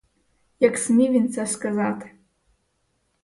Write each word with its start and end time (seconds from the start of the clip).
Як 0.59 0.77
смів 0.77 1.11
він 1.11 1.29
це 1.29 1.47
сказати. 1.47 2.11